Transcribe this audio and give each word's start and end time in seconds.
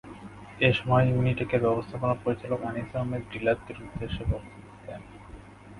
এ 0.59 0.79
সময় 0.79 1.05
ইউনিটেকের 1.07 1.61
ব্যবস্থাপনা 1.65 2.15
পরিচালক 2.23 2.59
আনিস 2.63 2.89
আহমেদ 2.95 3.23
ডিলারদের 3.31 3.77
উদ্দেশে 3.83 4.23
বক্তব্য 4.31 4.65
দেন। 4.85 5.01